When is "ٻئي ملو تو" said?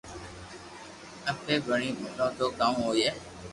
1.65-2.45